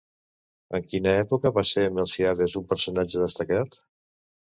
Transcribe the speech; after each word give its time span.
En 0.79 0.87
quina 0.93 1.13
època 1.25 1.53
va 1.59 1.65
ser 1.73 1.85
Milcíades 1.99 2.59
un 2.65 2.69
personatge 2.75 3.25
destacat? 3.29 3.83